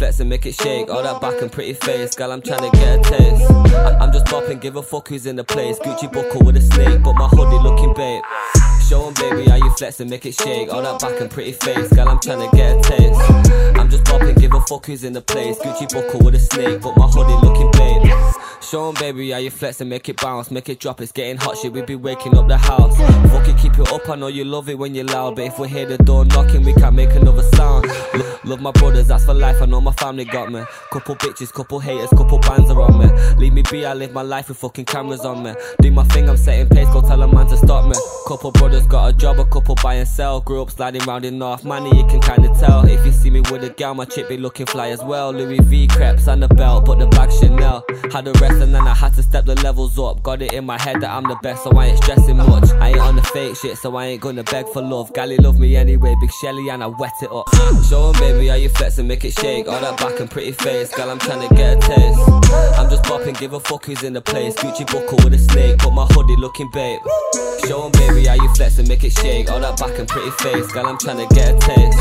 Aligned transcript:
Flex 0.00 0.18
and 0.18 0.30
make 0.30 0.46
it 0.46 0.54
shake. 0.54 0.88
All 0.88 1.02
that 1.02 1.20
back 1.20 1.42
and 1.42 1.52
pretty 1.52 1.74
face, 1.74 2.14
girl, 2.14 2.32
I'm 2.32 2.40
trying 2.40 2.70
to 2.70 2.74
get 2.78 2.98
a 2.98 3.02
taste. 3.02 3.50
I- 3.74 3.98
I'm 4.00 4.10
just 4.10 4.24
bopping, 4.26 4.58
give 4.58 4.76
a 4.76 4.82
fuck 4.82 5.08
who's 5.08 5.26
in 5.26 5.36
the 5.36 5.44
place. 5.44 5.78
Gucci 5.78 6.10
buckle 6.10 6.40
with 6.42 6.56
a 6.56 6.62
snake, 6.62 7.02
but 7.02 7.12
my 7.12 7.28
hoodie 7.28 7.58
looking 7.62 7.92
babe. 7.92 8.22
Show 8.88 9.06
'em, 9.06 9.12
baby, 9.14 9.48
how 9.50 9.56
you 9.56 9.70
flex 9.76 10.00
and 10.00 10.08
make 10.08 10.24
it 10.24 10.34
shake. 10.34 10.72
All 10.72 10.80
that 10.82 11.00
back 11.00 11.20
and 11.20 11.30
pretty 11.30 11.52
face, 11.52 11.88
girl, 11.92 12.08
I'm 12.08 12.18
trying 12.18 12.48
to 12.48 12.56
get 12.56 12.78
a 12.78 12.80
taste. 12.80 13.20
I'm 13.78 13.90
just 13.90 14.04
bopping, 14.04 14.40
give 14.40 14.54
a 14.54 14.60
fuck 14.62 14.86
who's 14.86 15.04
in 15.04 15.12
the 15.12 15.20
place. 15.20 15.58
Gucci 15.58 15.86
buckle 15.92 16.20
with 16.24 16.34
a 16.34 16.40
snake, 16.40 16.80
but 16.80 16.96
my 16.96 17.06
hoodie 17.06 17.46
looking 17.46 17.70
babe. 17.72 18.10
Show 18.62 18.88
'em, 18.88 18.94
baby, 18.94 19.30
how 19.32 19.38
you 19.38 19.50
flex 19.50 19.80
and 19.82 19.90
make 19.90 20.08
it 20.08 20.18
bounce, 20.20 20.50
make 20.50 20.68
it 20.70 20.80
drop. 20.80 21.00
It's 21.02 21.12
getting 21.12 21.36
hot 21.36 21.58
shit, 21.58 21.72
we 21.74 21.82
be 21.82 21.96
waking 21.96 22.38
up 22.38 22.48
the 22.48 22.56
house. 22.56 22.96
Fuck 23.32 23.48
it, 23.48 23.58
keep 23.58 23.78
it 23.78 23.92
up. 23.92 24.08
I 24.08 24.16
know 24.16 24.28
you 24.28 24.44
love 24.44 24.68
it 24.70 24.78
when 24.78 24.94
you're 24.94 25.04
loud, 25.04 25.36
but 25.36 25.44
if 25.44 25.58
we 25.58 25.68
hear 25.68 25.84
the 25.86 25.98
door 25.98 26.24
knocking, 26.24 26.64
we 26.64 26.72
can't 26.74 26.94
make 26.94 27.12
another 27.14 27.42
sound. 27.54 27.86
Lo- 28.14 28.29
love 28.44 28.60
my 28.60 28.70
brothers, 28.72 29.08
that's 29.08 29.24
for 29.24 29.34
life. 29.34 29.60
I 29.62 29.66
know 29.66 29.80
my 29.80 29.92
family 29.92 30.24
got 30.24 30.50
me. 30.50 30.62
Couple 30.92 31.16
bitches, 31.16 31.52
couple 31.52 31.80
haters, 31.80 32.10
couple 32.10 32.38
bands 32.38 32.70
are 32.70 32.80
on 32.80 32.98
me. 32.98 33.06
Leave 33.36 33.52
me 33.52 33.62
be, 33.70 33.84
I 33.86 33.94
live 33.94 34.12
my 34.12 34.22
life 34.22 34.48
with 34.48 34.58
fucking 34.58 34.84
cameras 34.86 35.24
on 35.24 35.42
me. 35.42 35.54
Do 35.80 35.90
my 35.90 36.04
thing, 36.04 36.28
I'm 36.28 36.36
setting 36.36 36.68
pace, 36.68 36.88
go 36.88 37.00
tell 37.00 37.22
a 37.22 37.28
man 37.28 37.46
to 37.48 37.56
stop 37.56 37.86
me. 37.86 37.94
Couple 38.26 38.52
brothers 38.52 38.86
got 38.86 39.08
a 39.08 39.12
job, 39.12 39.38
a 39.38 39.44
couple 39.44 39.74
buy 39.82 39.94
and 39.94 40.08
sell. 40.08 40.40
Grew 40.40 40.62
up 40.62 40.70
sliding 40.70 41.02
round 41.02 41.24
in 41.24 41.38
North 41.38 41.64
Money, 41.64 41.96
you 41.96 42.06
can 42.06 42.20
kinda 42.20 42.48
tell. 42.58 42.84
If 42.86 43.04
you 43.04 43.12
see 43.12 43.30
me 43.30 43.40
with 43.50 43.64
a 43.64 43.70
gal, 43.70 43.94
my 43.94 44.04
chick 44.04 44.28
be 44.28 44.36
looking 44.36 44.66
fly 44.66 44.88
as 44.88 45.02
well. 45.02 45.32
Louis 45.32 45.60
V 45.60 45.86
crepes 45.88 46.26
and 46.26 46.44
a 46.44 46.48
belt, 46.48 46.84
but 46.84 46.98
the 46.98 47.06
bag 47.06 47.30
Chanel. 47.32 47.84
Had 48.12 48.24
the 48.24 48.32
rest 48.40 48.60
and 48.60 48.74
then 48.74 48.86
I 48.86 48.94
had 48.94 49.14
to 49.14 49.22
step 49.22 49.46
the 49.46 49.54
levels 49.62 49.98
up. 49.98 50.22
Got 50.22 50.42
it 50.42 50.52
in 50.52 50.64
my 50.64 50.80
head 50.80 51.00
that 51.00 51.10
I'm 51.10 51.24
the 51.24 51.36
best, 51.42 51.64
so 51.64 51.70
I 51.76 51.86
ain't 51.86 52.02
stressing 52.02 52.36
much. 52.36 52.70
I 52.80 52.88
ain't 52.88 52.98
on 52.98 53.16
the 53.16 53.22
fake 53.22 53.56
shit, 53.56 53.78
so 53.78 53.94
I 53.96 54.06
ain't 54.06 54.20
gonna 54.20 54.42
beg 54.44 54.66
for 54.68 54.82
love. 54.82 55.12
Gally 55.14 55.36
love 55.36 55.58
me 55.58 55.76
anyway, 55.76 56.14
big 56.20 56.30
Shelly, 56.40 56.68
and 56.68 56.82
I 56.82 56.86
wet 56.86 57.12
it 57.22 57.30
up. 57.30 57.48
Show 57.88 58.08
'em, 58.08 58.18
baby, 58.20 58.39
how 58.48 58.54
you 58.54 58.68
flex 58.68 58.98
and 58.98 59.08
make 59.08 59.24
it 59.24 59.32
shake. 59.32 59.68
All 59.68 59.80
that 59.80 59.96
back 59.98 60.20
and 60.20 60.30
pretty 60.30 60.52
face, 60.52 60.94
girl, 60.94 61.10
I'm 61.10 61.18
trying 61.18 61.46
to 61.48 61.54
get 61.54 61.76
a 61.76 61.80
taste. 61.80 62.18
I'm 62.78 62.88
just 62.88 63.02
bopping, 63.04 63.38
give 63.38 63.52
a 63.52 63.60
fuck 63.60 63.86
who's 63.86 64.02
in 64.02 64.12
the 64.12 64.20
place. 64.20 64.54
Gucci 64.56 64.86
buckle 64.86 65.18
with 65.24 65.34
a 65.34 65.38
snake, 65.38 65.78
but 65.78 65.90
my 65.90 66.06
hoodie 66.10 66.36
looking 66.36 66.70
babe. 66.70 67.00
Show 67.66 67.84
'em, 67.84 67.92
baby, 67.92 68.26
how 68.26 68.34
you 68.34 68.48
flex 68.54 68.78
and 68.78 68.88
make 68.88 69.04
it 69.04 69.12
shake. 69.12 69.50
All 69.50 69.60
that 69.60 69.78
back 69.78 69.98
and 69.98 70.08
pretty 70.08 70.30
face, 70.42 70.66
girl, 70.72 70.86
I'm 70.86 70.98
trying 70.98 71.26
to 71.26 71.34
get 71.34 71.54
a 71.54 71.58
taste. 71.58 71.98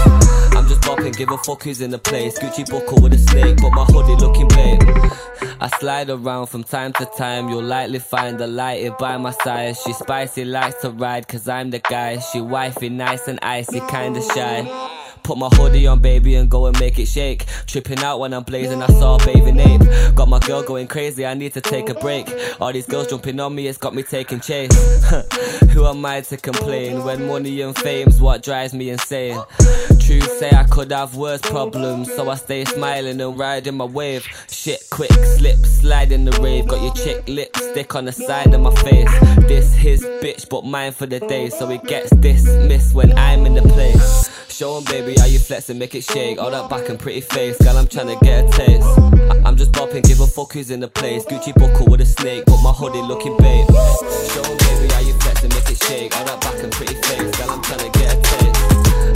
I'm 0.56 0.68
just 0.68 0.82
bopping, 0.82 1.16
give 1.16 1.32
a 1.32 1.38
fuck 1.40 1.64
who's 1.64 1.82
in 1.82 1.92
the 1.92 2.00
place. 2.00 2.38
Gucci 2.40 2.70
buckle 2.70 3.02
with 3.02 3.14
a 3.14 3.18
snake, 3.18 3.58
but 3.62 3.72
my 3.72 3.86
hoodie 3.86 4.16
looking 4.16 4.48
babe. 4.50 4.82
I 5.62 5.68
slide 5.80 6.10
around 6.10 6.48
from 6.48 6.64
time 6.64 6.94
to 6.94 7.06
time. 7.18 7.50
You'll 7.50 7.64
likely 7.64 8.00
find 8.00 8.40
a 8.40 8.48
lighted 8.48 8.98
by 8.98 9.18
my 9.18 9.32
side. 9.32 9.76
She 9.78 9.92
spicy, 9.94 10.46
likes 10.46 10.82
to 10.82 10.90
ride, 10.90 11.28
cause 11.28 11.50
I'm 11.50 11.70
the 11.70 11.80
guy. 11.80 12.20
She 12.20 12.40
wifey, 12.40 12.90
nice 12.90 13.28
and 13.28 13.40
icy, 13.42 13.82
kinda 13.82 14.22
shy. 14.34 14.99
Put 15.30 15.38
my 15.38 15.50
hoodie 15.50 15.86
on, 15.86 16.00
baby, 16.00 16.34
and 16.34 16.50
go 16.50 16.66
and 16.66 16.80
make 16.80 16.98
it 16.98 17.06
shake. 17.06 17.46
Tripping 17.68 18.00
out 18.00 18.20
when 18.20 18.34
I'm 18.34 18.42
blazing, 18.42 18.82
I 18.82 18.88
saw 18.88 19.14
a 19.14 19.24
bathing 19.24 19.60
ape. 19.60 20.16
Got 20.16 20.28
my 20.28 20.40
girl 20.40 20.64
going 20.64 20.88
crazy, 20.88 21.24
I 21.24 21.36
need 21.36 21.54
to 21.54 21.62
take 21.62 21.88
a 21.88 21.94
break. 21.94 22.28
All 22.60 22.74
these 22.74 22.88
girls 22.88 23.06
jumping 23.06 23.40
on 23.40 23.54
me, 23.54 23.68
it's 23.68 23.78
got 23.78 23.94
me 23.94 24.02
taking 24.02 24.40
chase. 24.40 24.74
Who 25.70 25.86
am 25.86 26.04
I 26.04 26.22
to 26.22 26.38
complain 26.38 27.04
when 27.04 27.28
money 27.28 27.62
and 27.62 27.78
fame's 27.78 28.20
what 28.20 28.42
drives 28.42 28.74
me 28.74 28.90
insane? 28.90 29.40
Truth 30.00 30.40
say 30.40 30.50
I 30.50 30.64
could 30.64 30.92
have 30.92 31.16
worse 31.16 31.42
problems, 31.42 32.12
so 32.16 32.28
I 32.28 32.34
stay 32.34 32.66
smiling 32.66 33.22
and 33.22 33.38
riding 33.38 33.78
my 33.78 33.86
wave. 33.86 34.28
Shit, 34.50 34.82
quick 34.90 35.12
slip, 35.12 35.58
slide 35.58 36.12
in 36.12 36.26
the 36.26 36.32
rave. 36.42 36.68
Got 36.68 36.82
your 36.82 36.94
chick 36.96 37.30
lipstick 37.30 37.94
on 37.94 38.06
the 38.06 38.12
side 38.12 38.52
of 38.52 38.62
my 38.62 38.74
face. 38.78 39.20
This 39.42 39.76
his 39.76 40.02
bitch, 40.02 40.50
but 40.50 40.66
mine 40.66 40.92
for 40.92 41.06
the 41.06 41.20
day, 41.20 41.52
so 41.52 41.70
it 41.70 41.84
gets 41.84 42.10
dismissed 42.16 42.96
when 42.96 43.16
I'm 43.16 43.46
in 43.46 43.54
the 43.54 43.62
place. 43.62 44.28
Show 44.60 44.78
him, 44.78 44.84
baby, 44.86 45.16
how 45.20 45.26
you 45.26 45.40
flex 45.40 45.70
and 45.70 45.78
make 45.80 45.94
it 45.96 46.04
shake. 46.04 46.40
All 46.40 46.50
that 46.52 46.70
back 46.70 46.90
and 46.90 46.98
pretty 47.00 47.22
face, 47.22 47.58
girl, 47.58 47.78
I'm 47.78 47.88
trying 47.88 48.08
to 48.08 48.18
get 48.26 48.46
a 48.46 48.50
taste. 48.50 48.84
I- 48.86 49.42
I'm 49.46 49.56
just 49.56 49.72
bopping, 49.72 50.04
give 50.08 50.20
a 50.20 50.28
fuck 50.28 50.54
who's 50.54 50.72
in 50.72 50.80
the 50.80 50.88
place. 50.88 51.26
Gucci 51.26 51.54
buckle 51.54 51.88
with 51.88 52.02
a 52.02 52.06
snake, 52.06 52.44
but 52.46 52.62
my 52.62 52.72
hoodie 52.72 53.02
looking 53.02 53.36
babe. 53.38 53.68
Show 54.34 54.42
'em, 54.44 54.58
baby, 54.58 54.88
how 54.94 55.02
you 55.02 55.14
flex 55.20 55.44
and 55.44 55.54
make 55.54 55.70
it 55.70 55.84
shake. 55.84 56.16
All 56.18 56.26
that 56.26 56.40
back 56.42 56.56
and 56.64 56.72
pretty 56.72 56.96
face, 56.96 57.32
girl, 57.38 57.52
I'm 57.52 57.62
trying 57.62 57.80
to 57.92 58.00
get 58.00 58.14
a 58.16 58.22
taste. 58.22 58.56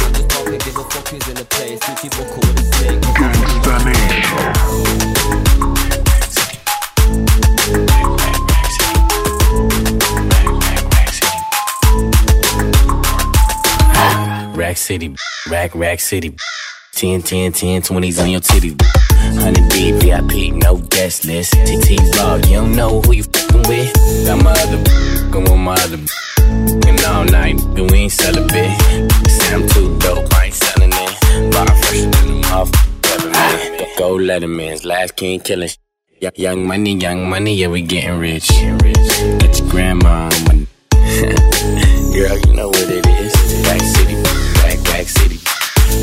I'm 0.03 0.13
just 0.13 0.27
bopping, 0.29 0.59
give 0.65 0.77
a 0.77 0.83
fuck 0.83 1.07
who's 1.09 1.27
in 1.27 1.35
the 1.35 1.45
place. 1.45 1.79
Gucci 1.79 2.09
buckle 2.11 2.41
with 2.47 2.59
a 2.59 2.63
snake. 2.75 3.01
Gangsta 3.01 3.75
Nation. 3.85 4.53
Rack 14.55 14.77
City, 14.77 15.15
Rack 15.49 15.73
Rack 15.73 15.99
City. 15.99 16.35
10, 16.93 17.23
10, 17.23 17.51
10, 17.53 17.81
20s 17.81 18.21
on 18.21 18.29
your 18.29 18.39
titty. 18.39 18.69
100 18.69 19.69
B, 19.71 19.91
VIP, 19.93 20.53
no 20.53 20.77
guest 20.77 21.25
list. 21.25 21.53
TT 21.53 21.99
Raw, 22.17 22.35
you 22.35 22.57
don't 22.57 22.75
know 22.75 23.01
who 23.01 23.13
you 23.13 23.23
fing 23.23 23.63
with. 23.67 23.91
Got 24.25 24.43
my 24.43 24.51
other, 24.51 25.31
going 25.31 25.45
with 25.45 25.57
my 25.57 25.73
other. 25.73 25.97
And 26.87 27.03
all 27.05 27.25
night, 27.25 27.59
but 27.73 27.91
we 27.91 27.97
ain't 27.97 28.11
celibate. 28.11 28.79
Say 29.27 29.55
I'm 29.55 29.67
too 29.69 29.97
dope, 29.97 30.31
I 30.35 30.45
ain't 30.45 30.53
selling 30.53 30.91
it. 30.93 31.51
Bar 31.51 31.67
fresher 31.67 32.09
than 32.11 32.45
off. 32.45 32.71
Letterman. 33.01 33.97
Go, 33.97 34.17
Letterman's 34.17 34.85
last 34.85 35.15
king 35.15 35.39
killing. 35.39 35.69
Young 36.35 36.67
money, 36.67 36.95
young 36.95 37.27
money, 37.27 37.55
yeah, 37.55 37.67
we 37.67 37.81
getting 37.81 38.19
rich. 38.19 38.49
Got 38.49 39.59
your 39.59 39.69
grandma 39.69 40.29
Girl, 42.13 42.37
you 42.39 42.53
know 42.53 42.69
what 42.69 42.87
it 42.87 43.05
is. 43.05 43.33
Rack 43.67 43.81
City, 43.81 44.15
Rack, 44.63 44.79
Rack 44.87 45.07
City, 45.07 45.39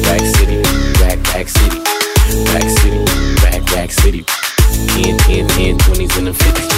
Rack 0.05 0.21
City, 0.21 0.61
Rack, 1.01 1.19
Rack 1.33 1.49
City, 1.49 1.81
Rack 2.53 2.69
City, 2.69 3.01
Rack, 3.41 3.63
Rack 3.73 3.91
City. 3.93 4.25
10, 5.01 5.17
10, 5.17 5.49
10, 5.49 5.79
20s 5.79 6.19
and 6.19 6.27
the 6.27 6.33
50s. 6.33 6.69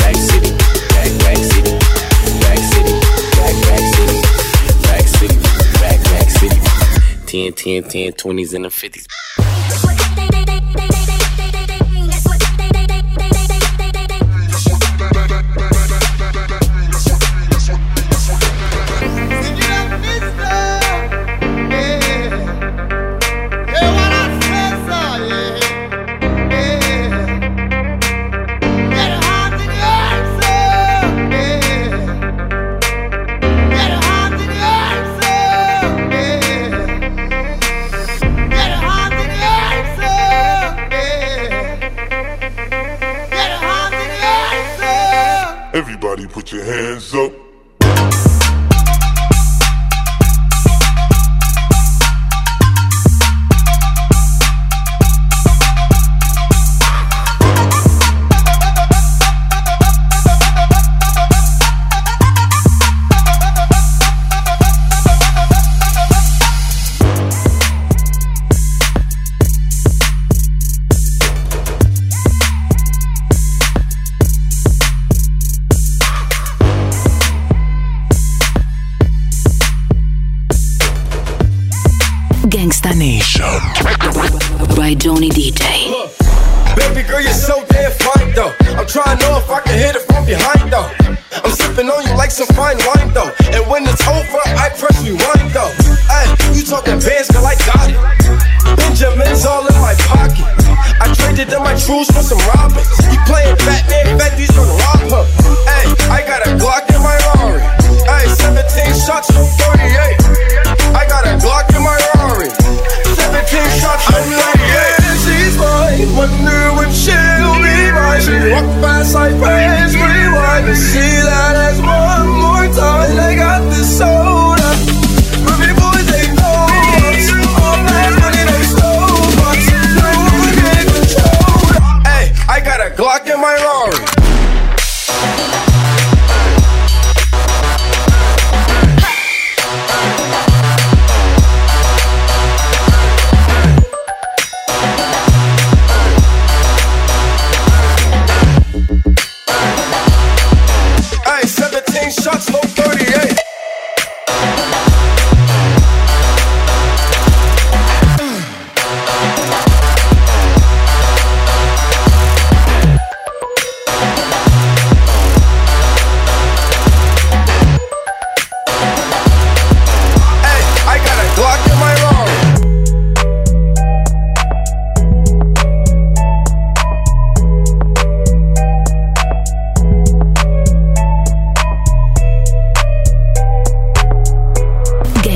Rack 0.00 0.16
City, 0.16 0.52
Rack, 0.96 1.12
Rack 1.28 1.36
City, 1.44 1.76
Rack 2.40 2.58
City, 2.72 2.94
Rack, 3.36 3.56
Rack 3.68 3.84
City, 3.92 4.16
Rack 4.88 5.06
City, 5.06 5.36
Rack, 5.82 6.00
Rack 6.08 6.30
City. 6.30 6.58
10, 7.26 7.52
10, 7.52 7.90
10, 7.90 8.12
20s 8.12 8.54
and 8.54 8.64
the 8.64 8.70
50s. 8.70 9.87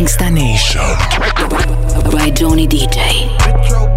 Gangsta 0.02 0.32
Nation 0.32 0.82
by 2.10 2.28
Johnny 2.30 2.66
DJ. 2.66 3.91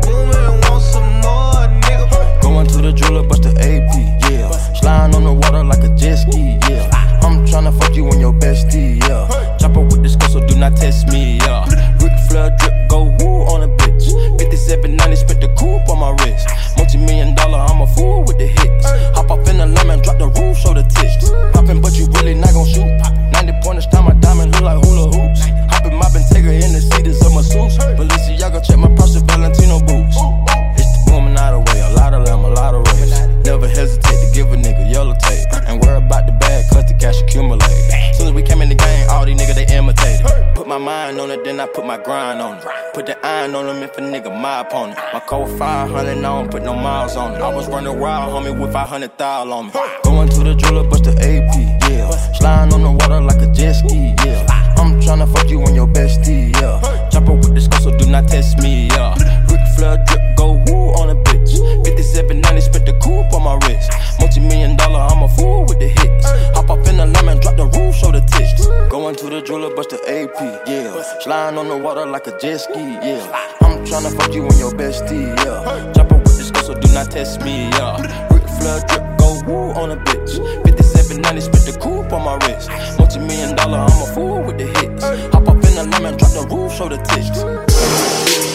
Soon 38.25 38.33
as 38.33 38.42
we 38.42 38.48
came 38.48 38.63
in 38.63 38.69
the 38.69 38.75
game, 38.75 39.07
all 39.12 39.24
these 39.24 39.39
niggas 39.39 39.54
they 39.54 39.68
imitated. 39.77 40.25
Put 40.56 40.68
my 40.68 40.80
mind 40.80 41.19
on 41.19 41.30
it, 41.30 41.44
then 41.44 41.60
I 41.60 41.68
put 41.68 41.86
my 41.86 42.01
grind 42.01 42.42
on 42.42 42.57
it. 42.57 42.66
Put 42.95 43.06
the 43.06 43.16
iron 43.24 43.54
on 43.54 43.68
them 43.68 43.83
if 43.83 43.95
a 44.00 44.01
nigga 44.01 44.33
my 44.42 44.62
opponent. 44.62 44.98
My 45.13 45.19
code 45.19 45.56
500, 45.60 45.95
I 45.95 46.19
don't 46.19 46.50
put 46.50 46.63
no 46.63 46.74
miles 46.74 47.16
on 47.18 47.36
it. 47.36 47.42
I 47.42 47.54
was 47.54 47.68
running 47.68 48.00
wild, 48.00 48.33
homie, 48.33 48.60
with 48.60 48.74
500 48.74 49.16
thou 49.19 49.51
on 49.51 49.68
me. 49.68 49.74
Going 50.04 50.27
to 50.30 50.39
the 50.44 50.56
jeweler, 50.56 50.89
bust 50.89 51.04
the 51.04 51.12
AP, 51.12 51.54
yeah. 51.88 52.10
Sliding 52.33 52.74
on 52.74 52.81
the 52.81 52.92
water 52.94 53.22
like 53.22 53.44
a 53.44 53.54
jet 53.54 53.74
ski, 53.74 54.16
yeah. 54.25 54.74
I'm 54.77 55.00
tryna 55.01 55.31
fuck 55.31 55.48
you 55.48 55.62
and 55.62 55.75
your 55.75 55.86
bestie, 55.86 56.51
yeah. 56.60 56.81
Chopper 57.12 57.33
with 57.33 57.54
this 57.54 57.68
girl, 57.68 57.81
so 57.81 57.95
do 57.95 58.10
not 58.10 58.27
test 58.27 58.57
me, 58.57 58.88
yeah. 58.88 59.13
Ric 59.51 59.62
Flair 59.77 60.04
drip, 60.07 60.36
go 60.36 60.54
woo 60.66 60.98
on 60.98 61.12
a 61.12 61.16
bitch. 61.16 61.54
5790, 61.86 62.62
spent 62.62 62.86
the 62.88 62.94
coupe 62.94 63.31
on 63.33 63.44
my 63.44 63.54
wrist. 63.68 63.92
Multi 64.36 64.50
million 64.50 64.76
dollar, 64.76 65.00
I'm 65.00 65.24
a 65.24 65.30
fool 65.30 65.64
with 65.66 65.80
the 65.80 65.88
hits. 65.88 66.26
Hop 66.56 66.70
up 66.70 66.86
in 66.88 66.98
the 66.98 67.06
lemon, 67.06 67.40
drop 67.40 67.56
the 67.56 67.68
roof, 67.68 67.96
show 67.96 68.12
the 68.12 68.20
tits. 68.20 68.68
Going 68.90 69.16
to 69.16 69.30
the 69.30 69.42
jeweler, 69.42 69.74
bust 69.74 69.92
the 69.92 69.98
AP, 70.12 70.68
yeah. 70.68 71.02
Sliding 71.22 71.58
on 71.58 71.70
the 71.70 71.78
water 71.78 72.06
like 72.06 72.28
a 72.28 72.38
jet 72.38 72.58
ski, 72.58 72.74
yeah. 72.76 73.24
I'm 73.62 73.86
tryna 73.86 74.12
fuck 74.18 74.34
you 74.34 74.44
and 74.44 74.58
your 74.60 74.72
bestie, 74.72 75.32
yeah. 75.40 75.94
Chopper 75.94 76.18
with 76.18 76.38
this 76.38 76.52
girl, 76.52 76.64
so 76.64 76.74
do 76.74 76.94
not 76.94 77.12
test 77.12 77.42
me, 77.44 77.70
yeah. 77.70 78.02
Ric 78.28 78.44
Flair 78.60 78.84
drip, 78.90 79.18
go 79.18 79.42
woo 79.48 79.72
on 79.72 79.92
a 79.92 79.98
bitch. 80.04 80.36
5790, 80.68 81.40
spent 81.40 81.66
the 81.66 81.80
coupe 81.80 82.12
on 82.12 82.24
my 82.26 82.36
wrist. 82.46 82.70
Multi 83.00 83.20
million 83.20 83.56
dollar, 83.56 83.88
I'm 83.88 84.02
a 84.02 84.14
fool 84.14 84.44
with 84.44 84.58
the 84.58 84.68
hits. 84.68 85.04
Hop 85.32 85.48
up 85.48 85.64
in 85.64 85.76
the 85.80 85.88
lemon, 85.92 86.18
drop 86.18 86.32
the 86.32 86.46
roof, 86.52 86.74
show 86.74 86.90
the 86.90 86.98
tits. 87.08 88.55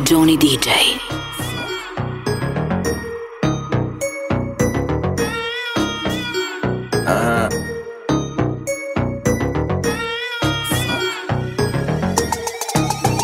Johnny 0.00 0.36
DJ. 0.36 0.68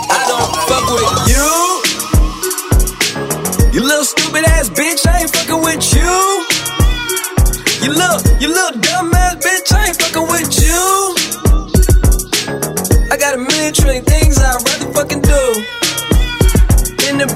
I 0.09 0.25
don't 0.29 0.55
fuck 0.69 0.87
with 0.93 1.29
you. 1.29 1.49
You 3.73 3.83
little 3.87 4.05
stupid 4.05 4.45
ass 4.45 4.69
bitch, 4.71 5.07
I 5.07 5.21
ain't 5.21 5.31
fucking 5.31 5.63
with 5.63 5.95
you. 5.95 6.47
You 7.83 7.91
little, 7.93 8.21
you 8.41 8.49
little 8.49 8.81
dumb 8.81 9.13
ass 9.15 9.37
bitch, 9.45 9.73
I 9.73 9.87
ain't 9.89 10.01
fucking 10.01 10.27
with 10.29 10.63
you. 10.63 11.15
I 13.11 13.17
got 13.19 13.35
a 13.35 13.39
million 13.39 13.73
trillion 13.75 14.05
things 14.05 14.22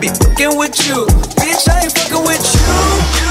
be 0.06 0.14
fucking 0.14 0.58
with 0.58 0.86
you. 0.86 1.06
Bitch, 1.36 1.68
I 1.68 1.82
ain't 1.82 1.92
fucking 1.92 2.24
with 2.26 3.20
you. 3.20 3.25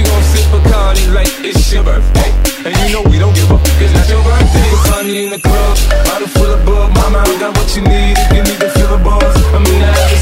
We 0.00 0.06
gon' 0.08 0.22
sip 0.32 0.48
Bacardi 0.48 1.12
like 1.12 1.28
it's 1.44 1.70
your 1.70 1.84
birthday. 1.84 2.32
And 2.64 2.72
you 2.80 2.88
know 2.88 3.02
we 3.12 3.18
don't 3.18 3.36
give 3.36 3.50
a 3.50 3.58
fuck, 3.60 3.82
it's 3.84 3.92
not 3.92 4.08
your 4.08 4.24
birthday. 4.24 4.64
Bacardi 4.72 5.24
in 5.24 5.28
the 5.28 5.40
club, 5.44 5.76
bottle 6.08 6.28
full 6.28 6.48
of 6.56 6.64
bug. 6.64 6.88
Mama, 6.96 7.20
I 7.20 7.36
got 7.36 7.52
what 7.52 7.68
you 7.76 7.82
need 7.84 8.16
if 8.16 8.32
you 8.32 8.40
need 8.48 8.60
to 8.64 8.70
feel 8.72 8.96
the 8.96 9.04
buzz. 9.04 9.36
In 9.52 9.60
the 9.60 9.92
I 9.92 10.19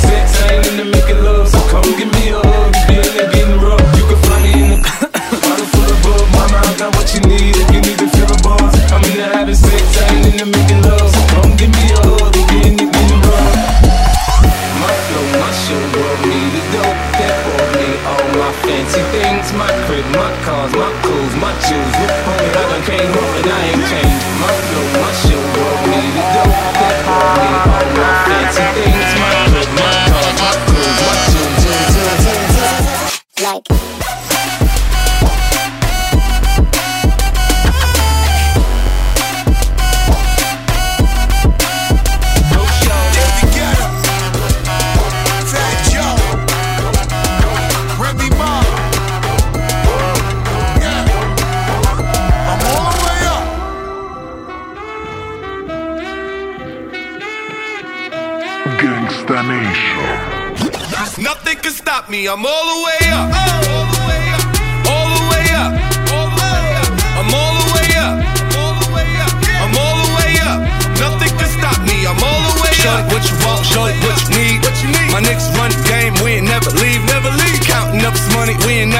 stop 61.99 62.11
me. 62.11 62.29
I'm 62.29 62.47
all 62.47 62.67
the 62.71 62.79
way 62.87 63.03
up. 63.11 63.27
All 63.27 63.87
the 63.91 64.01
way 64.07 64.23
up. 64.31 64.45
All 64.87 65.09
the 65.19 65.25
way 65.31 65.47
up. 65.51 65.73
All 66.15 66.29
the 66.31 66.39
way 66.39 66.67
up. 66.79 66.91
I'm 67.19 67.31
all 67.35 67.55
the 67.59 67.67
way 67.75 67.91
up. 67.99 68.15
All 68.55 68.75
the 68.79 68.89
way 68.95 69.11
up. 69.19 69.35
I'm 69.63 69.75
all 69.75 69.97
the 70.07 70.11
way 70.15 70.33
up. 70.47 70.59
Nothing 71.03 71.33
can 71.35 71.51
stop 71.59 71.79
me. 71.83 72.07
I'm 72.07 72.21
all 72.23 72.43
the 72.47 72.55
way 72.63 72.71
up. 72.71 72.87
Show 72.87 72.99
what 73.11 73.23
you 73.27 73.37
want. 73.43 73.67
Show 73.67 73.87
it 73.91 73.99
what 74.07 74.15
you 74.23 74.31
need. 74.39 74.63
What 74.63 74.77
you 74.83 74.89
need. 74.95 75.11
My 75.11 75.23
niggas 75.27 75.51
run 75.59 75.71
the 75.75 75.83
game. 75.91 76.15
We 76.23 76.39
ain't 76.39 76.47
never 76.47 76.71
leave. 76.79 77.03
Never 77.11 77.31
leave. 77.35 77.61
Counting 77.67 78.05
up 78.07 78.15
this 78.15 78.31
money. 78.35 78.55
We 78.63 78.87
ain't. 78.87 78.91
Never 78.91 78.98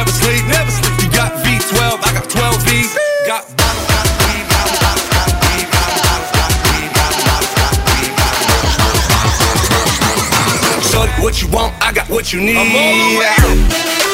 what 12.29 12.35
you 12.35 12.41
need. 12.43 14.08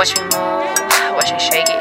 Watch 0.00 0.16
me 0.16 0.22
move, 0.32 0.64
watch 1.12 1.30
me 1.30 1.38
shake 1.38 1.68
it. 1.68 1.76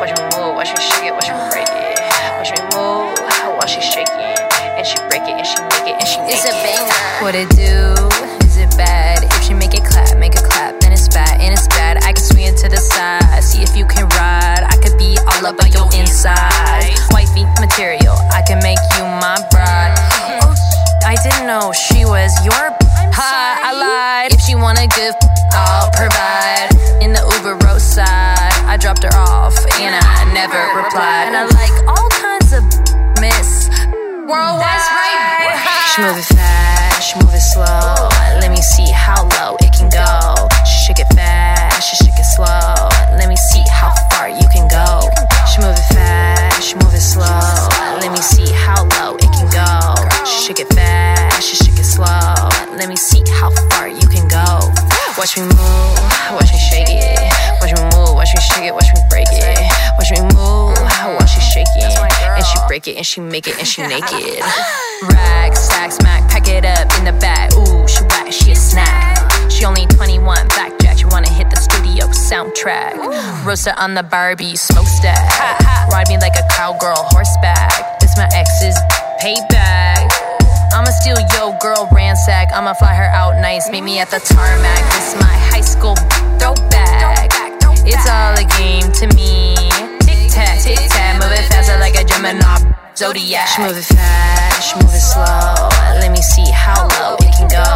Watch 0.00 0.16
me 0.16 0.24
move, 0.32 0.56
watch 0.56 0.72
me 0.72 0.80
shake 0.80 1.04
it, 1.04 1.12
watch 1.12 1.28
me 1.28 1.36
break 1.52 1.68
it. 1.68 2.00
Watch 2.40 2.56
me 2.56 2.60
move, 2.72 3.12
watch 3.60 3.74
she 3.76 3.82
shake 3.82 4.08
it. 4.08 4.40
And 4.80 4.86
she 4.86 4.96
break 5.12 5.28
it, 5.28 5.36
and 5.36 5.44
she 5.44 5.60
make 5.68 5.92
it, 5.92 6.00
and 6.00 6.08
she 6.08 6.20
make 6.24 6.40
It's 6.40 6.46
a 6.46 6.56
it. 6.56 6.64
banger. 6.64 7.20
What 7.20 7.34
it 7.36 7.50
do? 7.52 7.92
Is 8.48 8.56
it 8.56 8.74
bad? 8.78 9.24
If 9.24 9.44
she 9.44 9.52
make 9.52 9.74
it 9.74 9.84
clap, 9.84 10.16
make 10.16 10.32
it 10.36 10.42
clap, 10.42 10.80
then 10.80 10.90
it's 10.92 11.06
bad, 11.10 11.38
and 11.38 11.52
it's 11.52 11.68
bad. 11.68 11.98
I 12.02 12.14
can 12.14 12.24
swing 12.24 12.46
it 12.46 12.56
to 12.64 12.70
the 12.70 12.78
side, 12.78 13.44
see 13.44 13.60
if 13.60 13.76
you 13.76 13.84
can 13.84 14.08
ride. 14.16 14.64
I 14.64 14.76
could 14.80 14.96
be 14.96 15.18
all 15.28 15.44
up 15.44 15.62
on 15.62 15.70
your 15.70 15.84
inside. 15.92 16.49
And 29.80 29.96
I 29.96 30.28
never 30.34 30.60
replied. 30.76 31.32
And 31.32 31.36
I 31.36 31.44
like 31.56 31.72
all 31.88 32.08
kinds 32.12 32.52
of 32.52 32.62
miss 33.20 33.68
worldwide. 34.28 34.60
That's 34.60 34.88
right. 34.92 35.30
She 35.94 36.02
move 36.02 36.18
it 36.18 36.28
fast, 36.36 37.02
she 37.02 37.14
move 37.18 37.34
it 37.34 37.40
slow. 37.40 38.08
Let 38.40 38.50
me 38.50 38.60
see 38.60 38.90
how 38.92 39.24
low 39.40 39.56
it 39.60 39.72
can 39.72 39.88
go. 39.88 40.48
She 40.64 40.86
shake 40.86 41.00
it 41.00 41.10
fast, 41.14 41.88
she 41.88 41.96
shake 42.04 42.18
it 42.18 42.28
slow. 42.36 42.88
Let 43.16 43.28
me 43.28 43.36
see 43.36 43.64
how 43.70 43.92
far 44.12 44.28
you 44.28 44.46
can 44.52 44.68
go. 44.68 45.08
She 45.50 45.60
move 45.60 45.74
it 45.76 45.94
fast, 45.94 46.62
she 46.62 46.74
move 46.76 46.94
it 46.94 47.00
slow. 47.00 47.68
Let 48.00 48.12
me 48.12 48.20
see 48.20 48.52
how 48.52 48.84
low 49.00 49.16
it 49.16 49.30
can 49.32 49.48
go. 49.50 50.09
She 50.26 50.46
shake 50.46 50.60
it 50.60 50.68
fast, 50.74 51.48
she 51.48 51.56
shake 51.56 51.78
it 51.78 51.84
slow. 51.84 52.34
Let 52.76 52.88
me 52.88 52.96
see 52.96 53.22
how 53.30 53.50
far 53.70 53.88
you 53.88 54.06
can 54.08 54.28
go. 54.28 54.72
Watch 55.18 55.36
me 55.36 55.44
move, 55.44 55.98
watch 56.32 56.52
me 56.52 56.58
shake 56.58 56.88
it. 56.88 57.18
Watch 57.60 57.72
me 57.76 57.82
move, 57.96 58.14
watch 58.14 58.32
me 58.34 58.40
shake 58.40 58.64
it, 58.64 58.74
watch 58.74 58.88
me 58.94 59.00
break 59.10 59.28
it. 59.30 59.58
Watch 59.98 60.10
me 60.10 60.20
move, 60.36 60.76
watch 61.18 61.30
she 61.30 61.40
shake 61.40 61.68
it. 61.76 61.98
And 61.98 62.44
she 62.44 62.58
break 62.68 62.88
it, 62.88 62.96
and 62.96 63.06
she 63.06 63.20
make 63.20 63.46
it, 63.46 63.58
and 63.58 63.66
she 63.66 63.82
naked. 63.82 64.40
Rack, 65.08 65.56
stack, 65.56 65.92
smack, 65.92 66.30
pack 66.30 66.48
it 66.48 66.64
up 66.64 66.88
in 66.98 67.04
the 67.04 67.12
back. 67.20 67.52
Ooh, 67.54 67.86
she 67.86 68.02
whack, 68.04 68.32
she 68.32 68.52
a 68.52 68.56
snack. 68.56 69.18
She 69.50 69.64
only 69.64 69.86
21, 69.86 70.48
backjack. 70.48 70.98
She 70.98 71.06
wanna 71.06 71.28
hit 71.28 71.50
the 71.50 71.56
studio 71.56 72.06
soundtrack. 72.06 72.96
Roaster 73.44 73.74
on 73.76 73.94
the 73.94 74.02
Barbie, 74.02 74.56
smokestack. 74.56 75.28
Ride 75.90 76.08
me 76.08 76.18
like 76.18 76.36
a 76.36 76.46
cowgirl, 76.52 76.96
horseback. 76.96 78.00
This 78.00 78.16
my 78.16 78.28
ex's 78.32 78.78
payback. 79.20 79.99
I'ma 80.80 80.96
steal 80.96 81.20
yo 81.36 81.52
girl 81.60 81.86
ransack. 81.92 82.48
I'ma 82.56 82.72
fly 82.72 82.94
her 82.94 83.12
out 83.12 83.36
nice. 83.36 83.68
Meet 83.68 83.84
me 83.84 83.98
at 84.00 84.08
the 84.08 84.16
tarmac. 84.16 84.80
This 84.96 85.12
my 85.20 85.36
high 85.52 85.60
school 85.60 85.92
throwback. 86.40 87.28
It's 87.84 88.08
all 88.08 88.32
a 88.32 88.48
game 88.56 88.88
to 88.96 89.04
me. 89.12 89.52
Tic 90.00 90.32
tac, 90.32 90.56
tic 90.64 90.80
tac, 90.88 91.20
move 91.20 91.36
it 91.36 91.44
faster 91.52 91.76
like 91.76 92.00
a 92.00 92.04
Gemini. 92.08 92.72
Zodiac. 92.96 93.44
She 93.52 93.60
move 93.60 93.76
it 93.76 93.84
fast, 93.92 94.72
she 94.72 94.74
move 94.80 94.96
it 94.96 95.04
slow. 95.04 95.68
Let 96.00 96.16
me 96.16 96.22
see 96.24 96.48
how 96.48 96.88
low 96.96 97.20
it 97.20 97.28
can 97.36 97.52
go. 97.52 97.68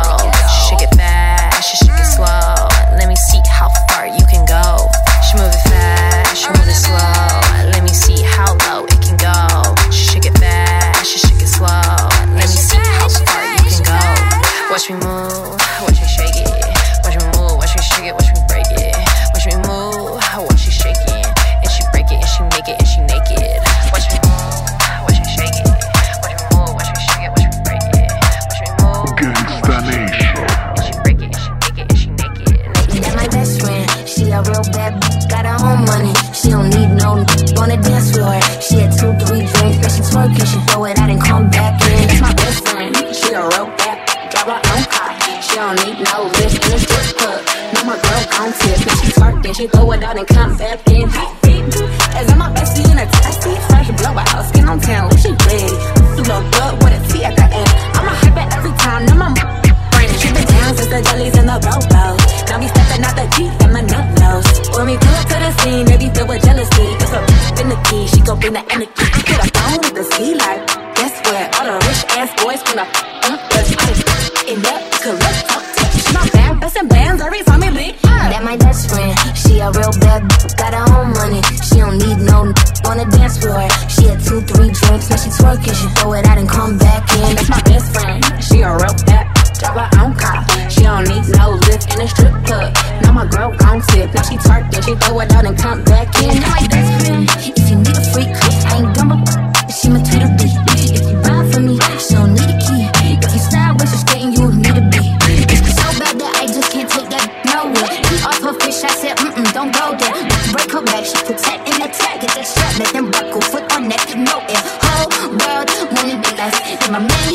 She 0.49 0.73
shake 0.73 0.89
it 0.89 0.97
fast, 0.97 1.61
she 1.61 1.85
shake 1.85 2.01
it 2.01 2.09
slow. 2.09 2.57
Let 2.97 3.05
me 3.05 3.17
see 3.17 3.45
how 3.53 3.69
far 3.85 4.09
you 4.09 4.25
can 4.33 4.49
go. 4.49 4.89
She 5.29 5.37
move 5.37 5.53
it 5.53 5.65
fast, 5.69 6.41
she 6.41 6.49
move 6.49 6.65
it 6.65 6.73
slow. 6.73 7.69
Let 7.69 7.85
me 7.85 7.93
see 7.93 8.25
how 8.25 8.57
low 8.65 8.89
it 8.89 8.97
can 9.05 9.21
go. 9.21 9.77
She 9.93 10.17
shake 10.17 10.25
it 10.25 10.39
fast, 10.41 11.05
she 11.05 11.19
shake 11.21 11.45
it 11.45 11.53
slow. 11.53 11.94
How 13.05 13.11
far 13.11 13.45
you 13.53 13.59
can 13.69 13.83
go. 13.85 14.01
Watch 14.71 14.89
me 14.89 14.97
move, 14.97 15.61
watch 15.85 16.01
me 16.01 16.09
shake 16.09 16.37
it. 16.37 16.49
Watch 17.05 17.21
me 17.21 17.27
move, 17.37 17.59
watch 17.59 17.77
me 17.77 17.83
shake 17.83 18.07
it, 18.07 18.15
watch 18.15 18.33
me 18.33 18.34
bring 68.45 68.53
the 68.53 68.73
energy. 68.73 68.93
Get 69.25 69.41
a 69.41 69.59
phone 69.59 69.79
with 69.79 69.95
the 69.95 70.05
ski 70.05 70.35
light. 70.35 70.67
Guess 70.97 71.15
where 71.31 71.51
all 71.55 71.65
the 71.67 71.87
rich 71.87 72.05
ass 72.17 72.31
boys 72.43 72.63
wanna 72.67 73.14
back, 110.95 111.05
she 111.05 111.19
protect 111.27 111.61
and 111.69 111.83
attack. 111.83 112.21
Get 112.21 112.31
that 112.35 112.47
strap, 112.47 112.73
let 112.79 112.91
them 112.95 113.11
buckle, 113.11 113.43
foot 113.51 113.67
on 113.75 113.89
neck, 113.89 114.07
no 114.15 114.39
air. 114.47 114.63
Whole 114.87 115.11
world 115.35 115.69
wanna 115.95 116.17
be 116.23 116.31
less 116.39 116.57
than 116.79 116.91
my 116.95 117.03
main. 117.03 117.35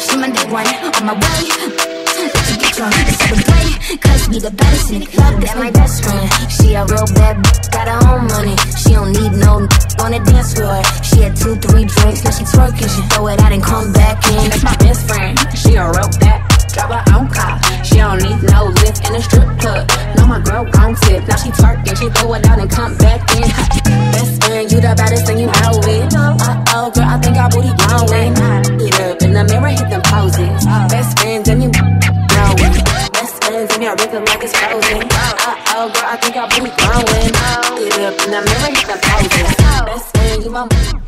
She 0.00 0.14
my 0.16 0.28
day 0.32 0.46
one 0.48 0.68
on 0.96 1.04
my 1.04 1.14
way. 1.20 1.40
Let 2.32 2.46
you 2.48 2.56
get 2.56 2.72
drunk 2.76 2.96
and 2.96 3.16
celebrate. 3.20 4.00
Cause 4.00 4.22
we 4.28 4.38
the 4.40 4.52
in 4.90 5.00
the 5.04 5.08
club, 5.12 5.34
that 5.44 5.56
my 5.58 5.70
best 5.70 6.04
friend. 6.04 6.26
She 6.48 6.74
a 6.74 6.84
real 6.86 7.08
bad 7.14 7.36
got 7.70 7.86
her 7.92 8.00
own 8.12 8.26
money. 8.32 8.56
She 8.80 8.96
don't 8.96 9.12
need 9.12 9.32
no 9.36 9.68
on 10.00 10.10
the 10.16 10.20
dance 10.24 10.54
floor. 10.56 10.80
She 11.04 11.20
had 11.20 11.36
two, 11.36 11.54
three 11.60 11.84
drinks, 11.84 12.24
now 12.24 12.32
she 12.32 12.44
twerking. 12.44 12.88
She 12.88 13.02
throw 13.12 13.28
it 13.28 13.40
out 13.40 13.52
and 13.52 13.62
come 13.62 13.92
back 13.92 14.24
in. 14.32 14.48
That's 14.48 14.64
my 14.64 14.76
best 14.76 15.06
friend. 15.06 15.36
She 15.54 15.76
a 15.76 15.84
real 15.84 16.10
bad 16.20 16.50
drive 16.72 16.90
her 16.90 17.04
own 17.14 17.28
car. 17.28 17.58
She 17.84 17.96
don't 17.96 18.22
need 18.22 18.42
no 18.50 18.66
lift 18.66 19.06
in 19.06 19.14
a 19.14 19.22
strip 19.22 19.48
club. 19.58 19.90
No, 20.16 20.26
my 20.26 20.40
girl 20.40 20.64
gon' 20.64 20.94
tip. 21.06 21.26
Now 21.26 21.36
she 21.36 21.50
twerking, 21.50 21.79
it 22.34 22.46
out 22.46 22.58
and 22.58 22.70
come 22.70 22.96
back 22.98 23.20
in. 23.34 23.48
Best 24.12 24.42
friend, 24.44 24.70
you 24.70 24.80
the 24.80 24.94
baddest 24.96 25.26
thing 25.26 25.38
you 25.38 25.46
know 25.46 25.80
it. 25.84 26.14
Uh 26.14 26.36
oh, 26.74 26.90
girl, 26.90 27.04
I 27.04 27.18
think 27.18 27.36
our 27.36 27.50
booty 27.50 27.72
growing. 27.82 28.34
Get 28.78 29.00
up 29.00 29.22
in 29.22 29.32
the 29.32 29.44
mirror, 29.44 29.68
hit 29.68 29.88
them 29.90 30.02
poses. 30.02 30.64
Best 30.90 31.18
friends 31.18 31.48
and 31.48 31.62
you 31.62 31.70
know 31.70 32.54
it. 32.58 33.12
Best 33.12 33.44
friends 33.44 33.72
and 33.74 33.82
your 33.82 33.96
rhythm 33.96 34.24
like 34.24 34.42
it's 34.42 34.56
frozen. 34.56 35.02
Uh 35.10 35.56
oh, 35.74 35.90
girl, 35.92 36.06
I 36.06 36.16
think 36.16 36.36
our 36.36 36.48
booty 36.48 36.70
growing. 36.78 37.32
Get 37.88 38.00
up 38.00 38.16
in 38.24 38.30
the 38.30 38.40
mirror, 38.44 38.70
hit 38.74 38.86
them 38.86 39.00
poses. 39.02 39.56
Best 39.86 40.16
friend, 40.16 40.44
you 40.44 40.50
my 40.50 40.99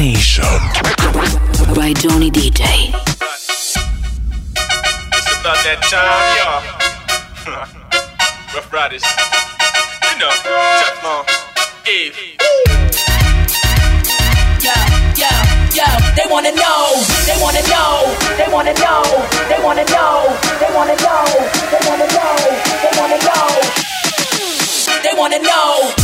Nation 0.00 0.44
by 1.76 1.92
Johnny 1.92 2.30
DJ. 2.30 2.88
It's 3.52 3.76
about 5.36 5.60
that 5.60 5.76
time, 5.92 6.40
y'all. 6.40 6.64
Ruff 8.56 8.72
Ryders. 8.72 9.04
You 9.04 10.16
know, 10.16 10.32
Teflon. 10.80 11.28
Eve. 11.84 12.16
Yo, 14.64 14.72
yo, 15.20 15.28
yo, 15.76 15.84
they 16.16 16.24
wanna 16.32 16.56
know, 16.56 16.96
they 17.28 17.36
wanna 17.36 17.60
know, 17.68 18.08
they 18.40 18.48
wanna 18.48 18.72
know, 18.80 19.04
they 19.52 19.60
wanna 19.60 19.84
know, 19.84 20.24
they 20.56 20.72
wanna 20.72 20.96
know, 20.96 21.28
they 21.68 21.84
wanna 21.84 22.08
know, 22.08 22.40
they 22.80 22.92
wanna 22.96 23.20
know, 23.20 23.52
they 25.04 25.12
wanna 25.12 25.38
know. 25.44 25.76
Eve. 25.84 25.99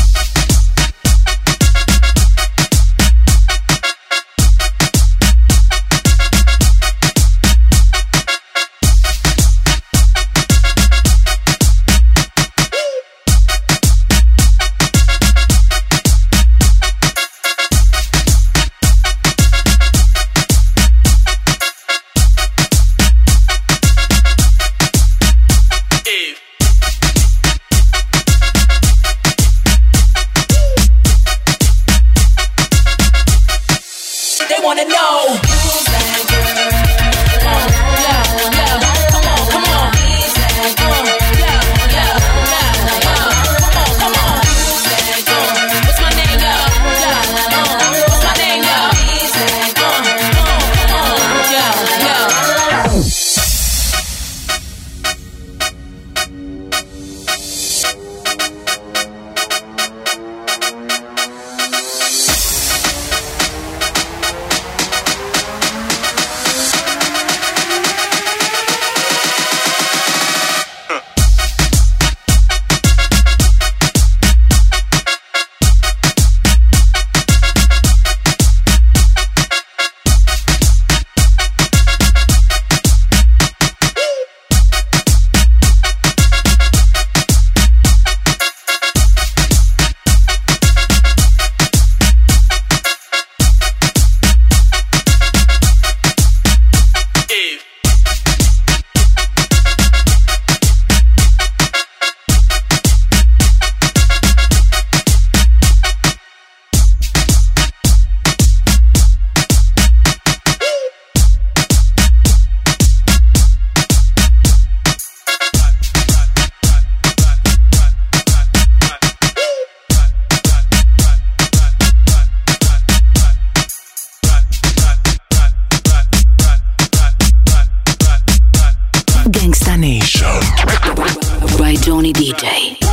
By 131.66 131.74
Johnny 131.74 132.12
DJ. 132.12 132.85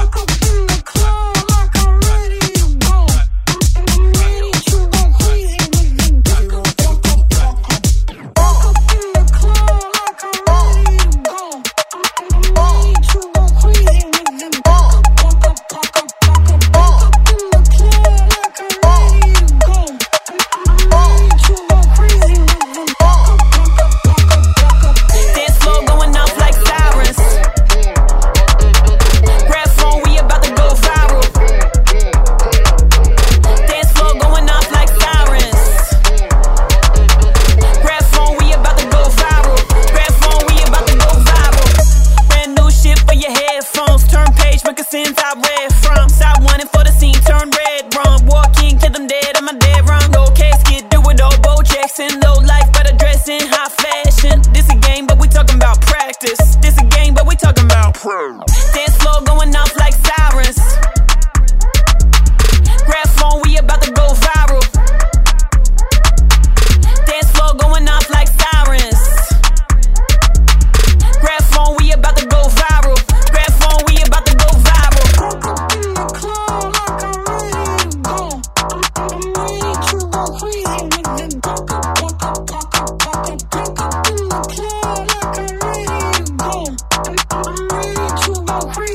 I'm 87.32 87.68
ready 87.70 87.94
to 87.96 88.44
go 88.46 88.60
crazy. 88.74 88.93